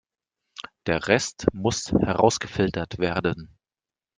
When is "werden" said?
2.97-3.59